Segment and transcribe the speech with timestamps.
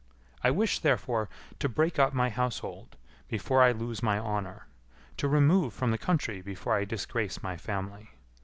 [0.43, 1.29] I wish, therefore,
[1.59, 2.95] to break up my household
[3.27, 4.65] before I lose my honour;
[5.17, 8.09] to remove from the country before I disgrace my family.